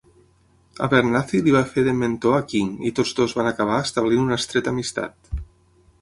Abernathy 0.85 1.41
li 1.47 1.53
va 1.57 1.61
fer 1.75 1.83
de 1.89 1.93
mentor 1.99 2.37
a 2.39 2.41
King 2.53 2.73
i 2.91 2.95
tots 3.01 3.13
dos 3.21 3.39
van 3.41 3.51
acabar 3.53 3.77
establint 3.87 4.25
una 4.29 4.43
estreta 4.43 4.75
amistat. 4.77 5.35